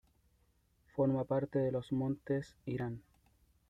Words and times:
Forma 0.95 1.25
parte 1.25 1.59
de 1.59 1.71
los 1.71 1.91
montes 1.91 2.55
Irán. 2.65 3.03